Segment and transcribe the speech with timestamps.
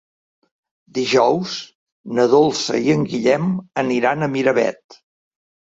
[0.97, 1.51] Dijous
[2.21, 3.47] na Dolça i en Guillem
[3.85, 4.99] aniran a Miravet.